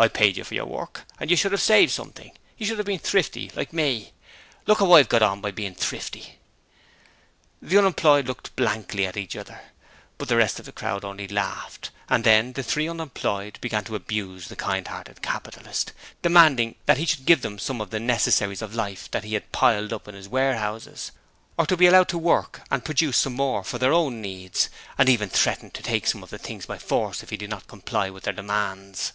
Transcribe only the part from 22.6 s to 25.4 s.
and produce some more for their own needs; and even